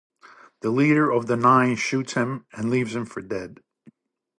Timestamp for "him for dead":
2.95-3.59